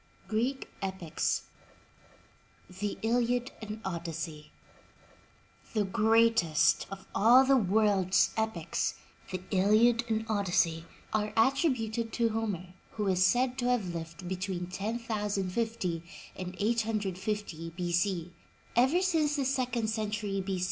[0.27, 1.43] *GREEK EPICS
[2.79, 4.51] THE ILIAD AND ODYSSEY
[5.75, 8.95] HE greatest of all the world's epics—
[9.31, 14.61] The Iliad and Odyssey— are attributed to Homer, who is said to have lived between
[14.61, 16.01] 1050
[16.35, 17.91] and 850 B.
[17.91, 18.33] C.
[18.75, 20.59] Ever since the second century B.